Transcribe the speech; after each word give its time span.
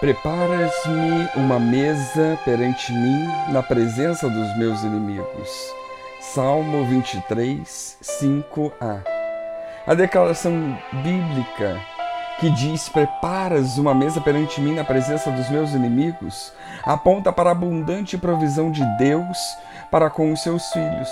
Preparas-me 0.00 1.28
uma 1.36 1.60
mesa 1.60 2.38
perante 2.42 2.90
mim 2.90 3.28
na 3.52 3.62
presença 3.62 4.30
dos 4.30 4.56
meus 4.56 4.82
inimigos. 4.82 5.74
Salmo 6.22 6.86
23, 6.86 7.98
5a. 8.02 9.04
A 9.86 9.94
declaração 9.94 10.78
bíblica 11.02 11.78
que 12.38 12.48
diz: 12.48 12.88
Preparas 12.88 13.76
uma 13.76 13.94
mesa 13.94 14.22
perante 14.22 14.58
mim 14.62 14.74
na 14.74 14.84
presença 14.84 15.30
dos 15.30 15.50
meus 15.50 15.74
inimigos, 15.74 16.50
aponta 16.82 17.30
para 17.30 17.50
a 17.50 17.52
abundante 17.52 18.16
provisão 18.16 18.70
de 18.70 18.82
Deus 18.96 19.36
para 19.90 20.08
com 20.08 20.32
os 20.32 20.42
seus 20.42 20.66
filhos. 20.72 21.10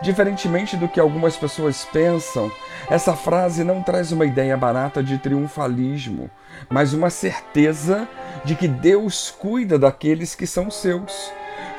Diferentemente 0.00 0.76
do 0.76 0.86
que 0.86 1.00
algumas 1.00 1.36
pessoas 1.36 1.84
pensam, 1.84 2.50
essa 2.88 3.14
frase 3.14 3.64
não 3.64 3.82
traz 3.82 4.12
uma 4.12 4.24
ideia 4.24 4.56
barata 4.56 5.02
de 5.02 5.18
triunfalismo, 5.18 6.30
mas 6.70 6.92
uma 6.92 7.10
certeza 7.10 8.08
de 8.44 8.54
que 8.54 8.68
Deus 8.68 9.34
cuida 9.36 9.78
daqueles 9.78 10.36
que 10.36 10.46
são 10.46 10.70
seus. 10.70 11.32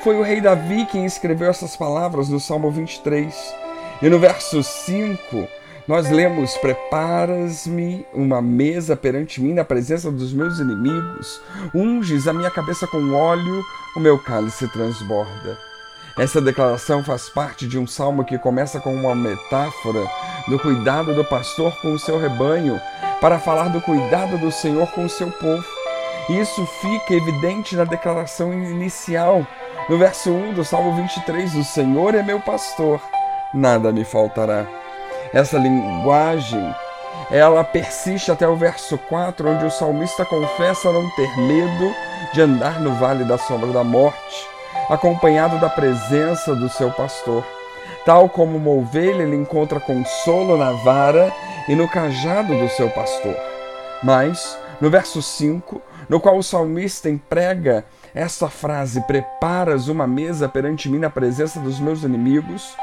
Foi 0.03 0.17
o 0.17 0.23
rei 0.23 0.41
Davi 0.41 0.85
quem 0.85 1.05
escreveu 1.05 1.49
essas 1.49 1.77
palavras 1.77 2.27
no 2.27 2.39
Salmo 2.39 2.69
23. 2.69 3.33
E 4.01 4.09
no 4.09 4.19
verso 4.19 4.61
5, 4.63 5.47
nós 5.87 6.09
lemos: 6.09 6.57
Preparas-me 6.57 8.05
uma 8.13 8.41
mesa 8.41 8.95
perante 8.95 9.41
mim 9.41 9.53
na 9.53 9.63
presença 9.63 10.11
dos 10.11 10.33
meus 10.33 10.59
inimigos, 10.59 11.41
unges 11.73 12.27
a 12.27 12.33
minha 12.33 12.51
cabeça 12.51 12.85
com 12.85 13.11
óleo, 13.11 13.63
o 13.95 13.99
meu 13.99 14.19
cálice 14.19 14.67
transborda. 14.67 15.57
Essa 16.19 16.41
declaração 16.41 17.01
faz 17.01 17.29
parte 17.29 17.65
de 17.65 17.79
um 17.79 17.87
salmo 17.87 18.25
que 18.25 18.37
começa 18.37 18.77
com 18.81 18.93
uma 18.93 19.15
metáfora 19.15 20.05
do 20.49 20.59
cuidado 20.59 21.15
do 21.15 21.23
pastor 21.23 21.73
com 21.81 21.93
o 21.93 21.97
seu 21.97 22.19
rebanho, 22.19 22.77
para 23.21 23.39
falar 23.39 23.69
do 23.69 23.79
cuidado 23.79 24.37
do 24.37 24.51
Senhor 24.51 24.85
com 24.91 25.05
o 25.05 25.09
seu 25.09 25.31
povo. 25.31 25.63
Isso 26.27 26.65
fica 26.81 27.13
evidente 27.13 27.73
na 27.73 27.85
declaração 27.85 28.53
inicial, 28.53 29.47
no 29.87 29.97
verso 29.97 30.29
1 30.29 30.55
do 30.55 30.65
Salmo 30.65 30.93
23: 30.93 31.55
O 31.55 31.63
Senhor 31.63 32.13
é 32.13 32.21
meu 32.21 32.41
pastor, 32.41 32.99
nada 33.53 33.89
me 33.93 34.03
faltará. 34.03 34.67
Essa 35.31 35.57
linguagem 35.57 36.75
ela 37.31 37.63
persiste 37.63 38.29
até 38.29 38.45
o 38.45 38.57
verso 38.57 38.97
4, 38.97 39.49
onde 39.51 39.63
o 39.63 39.71
salmista 39.71 40.25
confessa 40.25 40.91
não 40.91 41.09
ter 41.11 41.37
medo 41.37 41.95
de 42.33 42.41
andar 42.41 42.77
no 42.81 42.93
vale 42.95 43.23
da 43.23 43.37
sombra 43.37 43.71
da 43.71 43.85
morte 43.85 44.58
acompanhado 44.89 45.59
da 45.59 45.69
presença 45.69 46.55
do 46.55 46.67
seu 46.67 46.91
pastor. 46.91 47.45
Tal 48.05 48.27
como 48.27 48.57
uma 48.57 48.71
ovelha, 48.71 49.21
ele 49.21 49.35
encontra 49.35 49.79
consolo 49.79 50.57
na 50.57 50.71
vara 50.71 51.31
e 51.67 51.75
no 51.75 51.87
cajado 51.87 52.57
do 52.57 52.67
seu 52.69 52.89
pastor. 52.89 53.35
Mas, 54.01 54.57
no 54.81 54.89
verso 54.89 55.21
5, 55.21 55.81
no 56.07 56.19
qual 56.19 56.37
o 56.37 56.43
salmista 56.43 57.09
emprega 57.09 57.85
essa 58.15 58.49
frase: 58.49 59.01
Preparas 59.01 59.87
uma 59.87 60.07
mesa 60.07 60.49
perante 60.49 60.89
mim 60.89 60.97
na 60.97 61.09
presença 61.09 61.59
dos 61.59 61.79
meus 61.79 62.03
inimigos. 62.03 62.75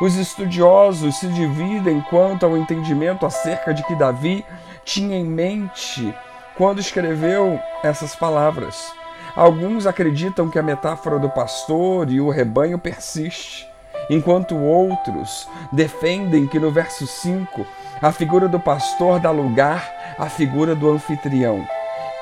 Os 0.00 0.14
estudiosos 0.16 1.18
se 1.18 1.26
dividem 1.28 2.02
quanto 2.10 2.44
ao 2.44 2.54
entendimento 2.54 3.24
acerca 3.24 3.72
de 3.72 3.82
que 3.84 3.94
Davi 3.94 4.44
tinha 4.84 5.16
em 5.16 5.24
mente 5.24 6.14
quando 6.54 6.80
escreveu 6.80 7.58
essas 7.82 8.14
palavras. 8.14 8.92
Alguns 9.36 9.86
acreditam 9.86 10.48
que 10.48 10.58
a 10.58 10.62
metáfora 10.62 11.18
do 11.18 11.28
pastor 11.28 12.10
e 12.10 12.22
o 12.22 12.30
rebanho 12.30 12.78
persiste, 12.78 13.68
enquanto 14.08 14.56
outros 14.56 15.46
defendem 15.70 16.46
que 16.46 16.58
no 16.58 16.70
verso 16.70 17.06
5 17.06 17.66
a 18.00 18.10
figura 18.10 18.48
do 18.48 18.58
pastor 18.58 19.20
dá 19.20 19.30
lugar 19.30 20.16
à 20.18 20.30
figura 20.30 20.74
do 20.74 20.90
anfitrião, 20.90 21.68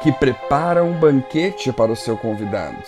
que 0.02 0.10
prepara 0.10 0.82
um 0.82 0.98
banquete 0.98 1.72
para 1.72 1.92
o 1.92 1.96
seu 1.96 2.16
convidado. 2.16 2.82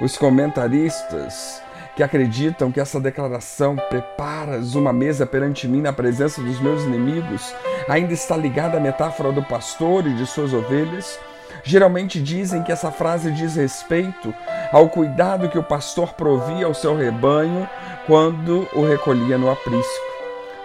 Os 0.00 0.16
comentaristas 0.16 1.60
que 1.96 2.04
acreditam 2.04 2.70
que 2.70 2.78
essa 2.78 3.00
declaração 3.00 3.74
preparas 3.88 4.76
uma 4.76 4.92
mesa 4.92 5.26
perante 5.26 5.66
mim 5.66 5.80
na 5.80 5.92
presença 5.92 6.40
dos 6.40 6.60
meus 6.60 6.84
inimigos 6.84 7.52
ainda 7.88 8.12
está 8.12 8.36
ligada 8.36 8.76
à 8.76 8.80
metáfora 8.80 9.32
do 9.32 9.42
pastor 9.42 10.06
e 10.06 10.14
de 10.14 10.24
suas 10.24 10.52
ovelhas 10.52 11.18
Geralmente 11.64 12.20
dizem 12.20 12.62
que 12.62 12.72
essa 12.72 12.90
frase 12.90 13.30
diz 13.32 13.56
respeito 13.56 14.34
ao 14.72 14.88
cuidado 14.88 15.48
que 15.48 15.58
o 15.58 15.62
pastor 15.62 16.14
provia 16.14 16.66
ao 16.66 16.74
seu 16.74 16.96
rebanho 16.96 17.68
quando 18.06 18.68
o 18.74 18.86
recolhia 18.86 19.36
no 19.38 19.50
aprisco. 19.50 20.06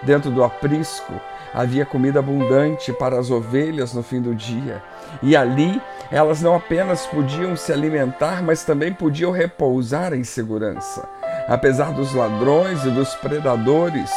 Dentro 0.04 0.32
do 0.32 0.44
aprisco 0.44 1.14
havia 1.54 1.86
comida 1.86 2.20
abundante 2.20 2.94
para 2.94 3.20
as 3.20 3.30
ovelhas 3.30 3.94
no 3.94 4.02
fim 4.02 4.22
do 4.22 4.34
dia, 4.34 4.82
e 5.22 5.36
ali 5.36 5.82
elas 6.10 6.42
não 6.42 6.56
apenas 6.56 7.06
podiam 7.06 7.56
se 7.56 7.72
alimentar, 7.72 8.42
mas 8.42 8.64
também 8.64 8.94
podiam 8.94 9.32
repousar 9.32 10.14
em 10.14 10.24
segurança, 10.24 11.08
apesar 11.48 11.92
dos 11.92 12.14
ladrões 12.14 12.84
e 12.86 12.90
dos 12.90 13.14
predadores 13.16 14.10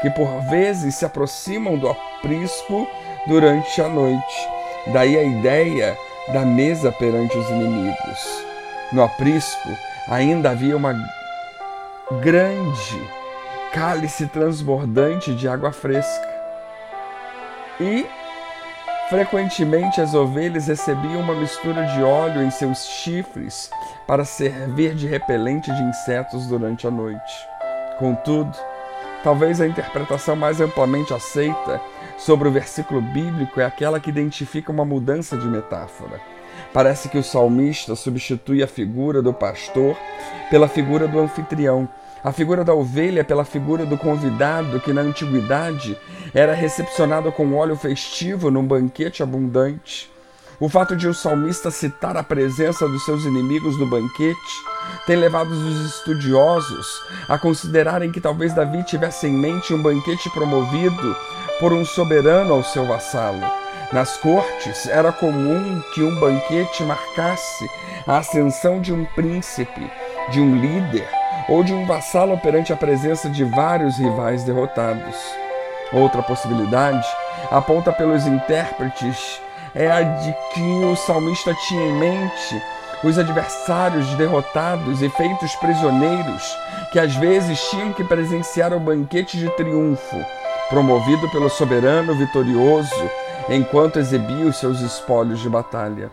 que 0.00 0.10
por 0.10 0.28
vezes 0.50 0.96
se 0.96 1.04
aproximam 1.04 1.78
do 1.78 1.88
aprisco 1.88 2.86
durante 3.26 3.80
a 3.80 3.88
noite. 3.88 4.48
Daí 4.92 5.16
a 5.16 5.22
ideia 5.22 5.96
da 6.28 6.44
mesa 6.44 6.92
perante 6.92 7.36
os 7.36 7.48
inimigos. 7.50 8.44
No 8.92 9.02
aprisco 9.02 9.68
ainda 10.08 10.50
havia 10.50 10.76
uma 10.76 10.94
grande 12.20 13.10
cálice 13.72 14.26
transbordante 14.26 15.34
de 15.34 15.48
água 15.48 15.72
fresca. 15.72 16.30
E 17.80 18.06
frequentemente 19.08 20.00
as 20.00 20.14
ovelhas 20.14 20.66
recebiam 20.66 21.20
uma 21.20 21.34
mistura 21.34 21.84
de 21.86 22.02
óleo 22.02 22.42
em 22.42 22.50
seus 22.50 22.86
chifres 22.86 23.70
para 24.06 24.24
servir 24.24 24.94
de 24.94 25.06
repelente 25.06 25.72
de 25.72 25.82
insetos 25.82 26.46
durante 26.46 26.86
a 26.86 26.90
noite. 26.90 27.48
Contudo, 27.98 28.56
talvez 29.22 29.60
a 29.60 29.66
interpretação 29.66 30.36
mais 30.36 30.60
amplamente 30.60 31.14
aceita 31.14 31.80
sobre 32.18 32.48
o 32.48 32.52
versículo 32.52 33.00
bíblico 33.00 33.60
é 33.60 33.64
aquela 33.64 33.98
que 33.98 34.10
identifica 34.10 34.70
uma 34.70 34.84
mudança 34.84 35.36
de 35.36 35.46
metáfora. 35.46 36.20
Parece 36.72 37.08
que 37.08 37.18
o 37.18 37.22
salmista 37.22 37.96
substitui 37.96 38.62
a 38.62 38.66
figura 38.66 39.22
do 39.22 39.32
pastor 39.32 39.96
pela 40.50 40.68
figura 40.68 41.08
do 41.08 41.18
anfitrião, 41.18 41.88
a 42.22 42.30
figura 42.30 42.62
da 42.62 42.74
ovelha 42.74 43.24
pela 43.24 43.44
figura 43.44 43.84
do 43.84 43.98
convidado 43.98 44.78
que 44.80 44.92
na 44.92 45.00
antiguidade 45.00 45.98
era 46.32 46.54
recepcionado 46.54 47.32
com 47.32 47.54
óleo 47.54 47.76
festivo 47.76 48.50
num 48.50 48.64
banquete 48.64 49.22
abundante. 49.22 50.11
O 50.62 50.68
fato 50.68 50.94
de 50.94 51.08
o 51.08 51.12
salmista 51.12 51.72
citar 51.72 52.16
a 52.16 52.22
presença 52.22 52.86
dos 52.86 53.04
seus 53.04 53.24
inimigos 53.24 53.76
no 53.80 53.84
banquete 53.84 54.64
tem 55.04 55.16
levado 55.16 55.50
os 55.50 55.96
estudiosos 55.96 56.86
a 57.28 57.36
considerarem 57.36 58.12
que 58.12 58.20
talvez 58.20 58.54
Davi 58.54 58.84
tivesse 58.84 59.26
em 59.26 59.32
mente 59.32 59.74
um 59.74 59.82
banquete 59.82 60.30
promovido 60.30 61.16
por 61.58 61.72
um 61.72 61.84
soberano 61.84 62.54
ao 62.54 62.62
seu 62.62 62.86
vassalo. 62.86 63.40
Nas 63.92 64.16
cortes 64.18 64.86
era 64.86 65.10
comum 65.10 65.82
que 65.92 66.00
um 66.00 66.14
banquete 66.20 66.84
marcasse 66.84 67.68
a 68.06 68.18
ascensão 68.18 68.80
de 68.80 68.92
um 68.92 69.04
príncipe, 69.16 69.90
de 70.30 70.38
um 70.40 70.54
líder 70.60 71.08
ou 71.48 71.64
de 71.64 71.74
um 71.74 71.84
vassalo 71.88 72.38
perante 72.38 72.72
a 72.72 72.76
presença 72.76 73.28
de 73.28 73.42
vários 73.42 73.98
rivais 73.98 74.44
derrotados. 74.44 75.16
Outra 75.92 76.22
possibilidade, 76.22 77.04
aponta 77.50 77.92
pelos 77.92 78.28
intérpretes, 78.28 79.40
é 79.74 79.90
a 79.90 80.02
de 80.02 80.34
que 80.52 80.84
o 80.84 80.96
salmista 80.96 81.54
tinha 81.68 81.84
em 81.84 81.92
mente 81.92 82.62
os 83.02 83.18
adversários 83.18 84.06
derrotados 84.14 85.02
e 85.02 85.08
feitos 85.08 85.54
prisioneiros, 85.56 86.56
que 86.92 86.98
às 86.98 87.14
vezes 87.16 87.60
tinham 87.70 87.92
que 87.92 88.04
presenciar 88.04 88.72
o 88.72 88.78
banquete 88.78 89.36
de 89.38 89.50
triunfo 89.50 90.24
promovido 90.72 91.28
pelo 91.28 91.50
soberano 91.50 92.14
vitorioso, 92.14 93.10
enquanto 93.50 93.98
exibia 93.98 94.46
os 94.46 94.56
seus 94.56 94.80
espólios 94.80 95.40
de 95.40 95.48
batalha. 95.50 96.10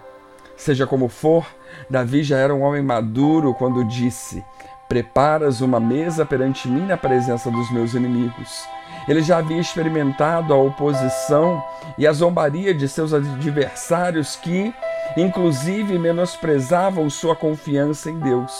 Seja 0.58 0.85
como 0.85 1.08
for, 1.08 1.46
Davi 1.90 2.23
já 2.23 2.38
era 2.38 2.53
um 2.53 2.64
homem 2.64 2.82
maduro 2.82 3.53
quando 3.53 3.85
disse: 3.85 4.44
Preparas 4.90 5.62
uma 5.62 5.80
mesa 5.80 6.26
perante 6.26 6.68
mim 6.68 6.88
na 6.88 6.97
presença 6.97 7.52
dos 7.52 7.72
meus 7.72 7.94
inimigos. 7.94 8.68
Ele 9.08 9.22
já 9.22 9.38
havia 9.38 9.62
experimentado 9.62 10.52
a 10.52 10.58
oposição 10.58 11.64
e 11.96 12.08
a 12.08 12.12
zombaria 12.12 12.74
de 12.74 12.88
seus 12.88 13.14
adversários 13.14 14.36
que, 14.36 14.74
inclusive, 15.16 16.00
menosprezavam 16.00 17.08
sua 17.08 17.36
confiança 17.36 18.09
em 18.09 18.18
Deus. 18.18 18.52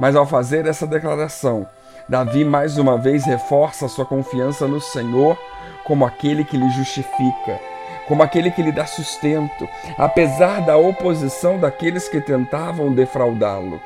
Mas 0.00 0.16
ao 0.16 0.26
fazer 0.26 0.66
essa 0.66 0.84
declaração, 0.84 1.64
Davi 2.08 2.44
mais 2.44 2.76
uma 2.76 2.98
vez 2.98 3.24
reforça 3.24 3.86
sua 3.86 4.04
confiança 4.04 4.66
no 4.66 4.80
Senhor 4.80 5.38
como 5.84 6.04
aquele 6.04 6.44
que 6.44 6.56
lhe 6.56 6.70
justifica, 6.70 7.60
como 8.08 8.20
aquele 8.24 8.50
que 8.50 8.62
lhe 8.62 8.72
dá 8.72 8.84
sustento, 8.84 9.68
apesar 9.96 10.60
da 10.66 10.76
oposição 10.76 11.60
daqueles 11.60 12.08
que 12.08 12.20
tentavam 12.20 12.92
defraudá-lo. 12.92 13.80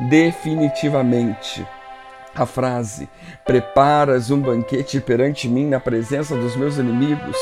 Definitivamente, 0.00 1.66
a 2.34 2.46
frase 2.46 3.08
preparas 3.44 4.30
um 4.30 4.40
banquete 4.40 5.00
perante 5.00 5.48
mim 5.48 5.66
na 5.66 5.80
presença 5.80 6.36
dos 6.36 6.54
meus 6.54 6.78
inimigos 6.78 7.36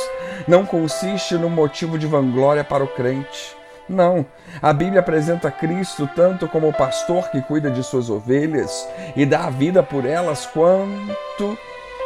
não 0.48 0.64
consiste 0.64 1.34
no 1.34 1.50
motivo 1.50 1.98
de 1.98 2.06
vanglória 2.06 2.64
para 2.64 2.84
o 2.84 2.88
crente. 2.88 3.54
Não, 3.88 4.26
a 4.60 4.72
Bíblia 4.72 5.00
apresenta 5.00 5.50
Cristo 5.50 6.08
tanto 6.16 6.48
como 6.48 6.68
o 6.68 6.72
pastor 6.72 7.30
que 7.30 7.40
cuida 7.42 7.70
de 7.70 7.84
suas 7.84 8.10
ovelhas 8.10 8.88
e 9.14 9.24
dá 9.24 9.44
a 9.44 9.50
vida 9.50 9.82
por 9.82 10.04
elas, 10.04 10.46
quanto 10.46 11.56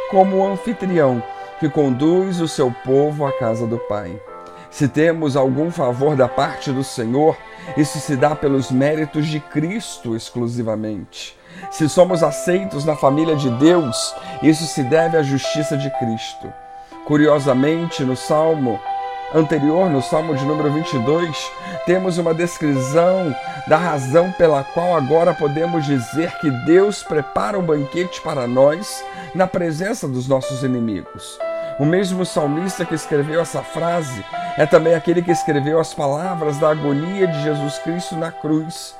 como 0.09 0.37
o 0.37 0.47
anfitrião 0.47 1.23
que 1.59 1.69
conduz 1.69 2.39
o 2.41 2.47
seu 2.47 2.71
povo 2.83 3.25
à 3.25 3.31
casa 3.31 3.65
do 3.65 3.77
Pai. 3.77 4.19
Se 4.69 4.87
temos 4.87 5.35
algum 5.35 5.71
favor 5.71 6.15
da 6.15 6.27
parte 6.27 6.71
do 6.71 6.83
Senhor, 6.83 7.37
isso 7.77 7.99
se 7.99 8.15
dá 8.15 8.35
pelos 8.35 8.71
méritos 8.71 9.27
de 9.27 9.39
Cristo 9.39 10.15
exclusivamente. 10.15 11.37
Se 11.69 11.87
somos 11.87 12.23
aceitos 12.23 12.85
na 12.85 12.95
família 12.95 13.35
de 13.35 13.49
Deus, 13.51 14.15
isso 14.41 14.65
se 14.65 14.83
deve 14.83 15.17
à 15.17 15.23
justiça 15.23 15.77
de 15.77 15.89
Cristo. 15.97 16.51
Curiosamente, 17.05 18.03
no 18.03 18.15
Salmo 18.15 18.79
anterior, 19.33 19.89
no 19.89 20.01
Salmo 20.01 20.35
de 20.35 20.45
número 20.45 20.71
22, 20.71 21.51
temos 21.85 22.17
uma 22.17 22.33
descrição 22.33 23.33
da 23.67 23.77
razão 23.77 24.31
pela 24.33 24.63
qual 24.63 24.95
agora 24.95 25.33
podemos 25.33 25.85
dizer 25.85 26.31
que 26.39 26.49
Deus 26.65 27.03
prepara 27.03 27.57
um 27.57 27.63
banquete 27.63 28.21
para 28.21 28.47
nós 28.47 29.03
na 29.33 29.47
presença 29.47 30.07
dos 30.07 30.27
nossos 30.27 30.63
inimigos. 30.63 31.39
O 31.79 31.85
mesmo 31.85 32.25
salmista 32.25 32.85
que 32.85 32.93
escreveu 32.93 33.41
essa 33.41 33.61
frase 33.61 34.23
é 34.57 34.65
também 34.65 34.93
aquele 34.93 35.21
que 35.21 35.31
escreveu 35.31 35.79
as 35.79 35.93
palavras 35.93 36.57
da 36.57 36.69
agonia 36.69 37.27
de 37.27 37.41
Jesus 37.43 37.77
Cristo 37.79 38.15
na 38.15 38.31
cruz. 38.31 38.95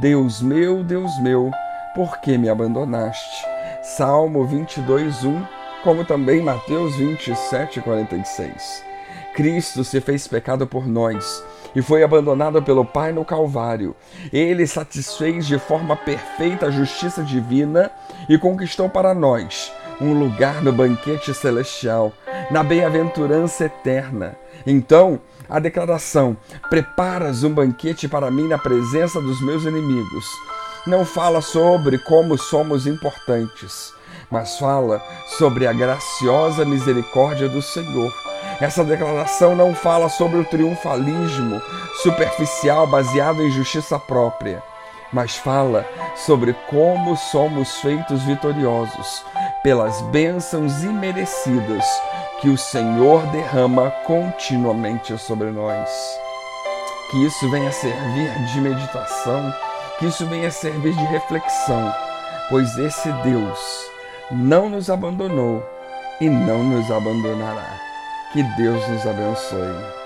Deus 0.00 0.40
meu, 0.40 0.82
Deus 0.82 1.18
meu, 1.20 1.50
por 1.94 2.18
que 2.20 2.38
me 2.38 2.48
abandonaste? 2.48 3.46
Salmo 3.82 4.44
22, 4.44 5.24
1, 5.24 5.42
como 5.84 6.04
também 6.04 6.42
Mateus 6.42 6.96
27, 6.96 7.80
46. 7.80 8.84
Cristo 9.34 9.84
se 9.84 10.00
fez 10.00 10.26
pecado 10.26 10.66
por 10.66 10.86
nós 10.86 11.44
e 11.74 11.82
foi 11.82 12.02
abandonado 12.02 12.62
pelo 12.62 12.84
Pai 12.84 13.12
no 13.12 13.24
Calvário. 13.24 13.94
Ele 14.32 14.66
satisfez 14.66 15.46
de 15.46 15.58
forma 15.58 15.94
perfeita 15.94 16.66
a 16.66 16.70
justiça 16.70 17.22
divina 17.22 17.90
e 18.28 18.36
conquistou 18.36 18.88
para 18.88 19.14
nós 19.14 19.72
um 20.00 20.12
lugar 20.12 20.62
no 20.62 20.72
banquete 20.72 21.34
celestial, 21.34 22.12
na 22.50 22.62
bem-aventurança 22.62 23.64
eterna. 23.64 24.36
Então, 24.66 25.20
a 25.48 25.58
declaração: 25.58 26.36
Preparas 26.68 27.42
um 27.44 27.50
banquete 27.50 28.08
para 28.08 28.30
mim 28.30 28.48
na 28.48 28.58
presença 28.58 29.20
dos 29.20 29.40
meus 29.40 29.64
inimigos, 29.64 30.26
não 30.86 31.04
fala 31.04 31.40
sobre 31.40 31.98
como 31.98 32.36
somos 32.36 32.86
importantes, 32.86 33.92
mas 34.30 34.58
fala 34.58 35.02
sobre 35.38 35.66
a 35.66 35.72
graciosa 35.72 36.64
misericórdia 36.64 37.48
do 37.48 37.62
Senhor. 37.62 38.12
Essa 38.60 38.84
declaração 38.84 39.54
não 39.54 39.74
fala 39.74 40.08
sobre 40.08 40.38
o 40.38 40.44
triunfalismo 40.44 41.60
superficial 42.02 42.86
baseado 42.86 43.42
em 43.42 43.50
justiça 43.50 43.98
própria, 43.98 44.62
mas 45.12 45.36
fala 45.36 45.86
sobre 46.16 46.54
como 46.68 47.16
somos 47.16 47.76
feitos 47.80 48.22
vitoriosos 48.24 49.22
pelas 49.62 50.00
bênçãos 50.10 50.82
imerecidas 50.82 51.84
que 52.40 52.48
o 52.48 52.56
Senhor 52.56 53.26
derrama 53.26 53.90
continuamente 54.06 55.16
sobre 55.18 55.50
nós. 55.50 55.88
Que 57.10 57.26
isso 57.26 57.50
venha 57.50 57.72
servir 57.72 58.30
de 58.52 58.60
meditação, 58.60 59.52
que 59.98 60.06
isso 60.06 60.26
venha 60.26 60.50
servir 60.50 60.94
de 60.94 61.04
reflexão, 61.06 61.92
pois 62.48 62.76
esse 62.78 63.10
Deus 63.24 63.58
não 64.30 64.68
nos 64.68 64.90
abandonou 64.90 65.62
e 66.20 66.28
não 66.28 66.62
nos 66.62 66.90
abandonará. 66.90 67.80
Que 68.32 68.42
Deus 68.56 68.86
nos 68.88 69.06
abençoe. 69.06 69.97